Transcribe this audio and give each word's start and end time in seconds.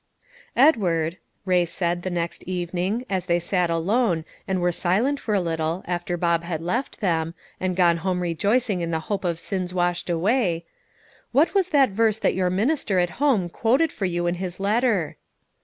"Edward," 0.55 1.17
Ray 1.45 1.63
said 1.63 2.01
the 2.01 2.09
next 2.09 2.41
evening, 2.45 3.05
as 3.07 3.27
they 3.27 3.37
sat 3.37 3.69
alone, 3.69 4.25
and 4.47 4.59
were 4.59 4.71
silent 4.71 5.19
for 5.19 5.35
a 5.35 5.39
little, 5.39 5.83
after 5.85 6.17
Bob 6.17 6.41
had 6.43 6.59
left 6.59 7.01
them, 7.01 7.35
and 7.59 7.75
gone 7.75 7.97
home 7.97 8.19
rejoicing 8.21 8.81
in 8.81 8.89
the 8.89 9.01
hope 9.13 9.23
of 9.23 9.37
sins 9.37 9.75
washed 9.75 10.09
away, 10.09 10.65
"what 11.33 11.53
was 11.53 11.69
that 11.69 11.89
verse 11.89 12.17
that 12.17 12.33
your 12.33 12.49
minister 12.49 12.97
at 12.97 13.11
home 13.21 13.47
quoted 13.47 13.91
for 13.91 14.05
you 14.05 14.25
in 14.25 14.33
his 14.41 14.59
letter?" 14.59 15.17